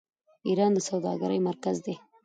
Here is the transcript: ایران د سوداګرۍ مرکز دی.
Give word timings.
ایران 0.47 0.71
د 0.73 0.79
سوداګرۍ 0.89 1.39
مرکز 1.47 1.77
دی. 1.85 1.95